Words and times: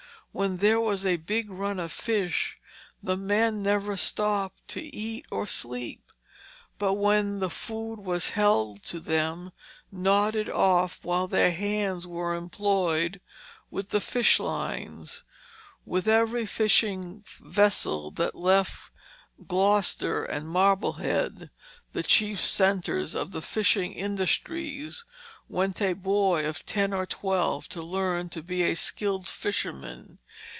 When 0.33 0.55
there 0.59 0.79
was 0.79 1.05
a 1.05 1.17
big 1.17 1.49
run 1.49 1.77
of 1.77 1.91
fish, 1.91 2.57
the 3.03 3.17
men 3.17 3.61
never 3.61 3.97
stopped 3.97 4.65
to 4.69 4.81
eat 4.81 5.25
or 5.29 5.45
sleep, 5.45 6.09
but 6.79 6.93
when 6.93 7.49
food 7.49 7.97
was 7.99 8.29
held 8.29 8.81
to 8.83 9.01
them 9.01 9.51
gnawed 9.91 10.35
it 10.35 10.47
off 10.47 11.03
while 11.03 11.27
their 11.27 11.51
hands 11.51 12.07
were 12.07 12.33
employed 12.33 13.19
with 13.69 13.89
the 13.89 13.99
fish 13.99 14.39
lines. 14.39 15.25
With 15.85 16.07
every 16.07 16.45
fishing 16.45 17.25
vessel 17.27 18.09
that 18.11 18.33
left 18.33 18.89
Gloucester 19.47 20.23
and 20.23 20.47
Marblehead, 20.47 21.49
the 21.93 22.03
chief 22.03 22.39
centres 22.39 23.15
of 23.15 23.31
the 23.31 23.41
fishing 23.41 23.91
industries, 23.91 25.03
went 25.49 25.81
a 25.81 25.91
boy 25.91 26.45
of 26.47 26.65
ten 26.65 26.93
or 26.93 27.05
twelve 27.05 27.67
to 27.67 27.81
learn 27.81 28.29
to 28.29 28.41
be 28.41 28.61
a 28.63 28.73
skilled 28.75 29.27
fisherman. 29.27 30.17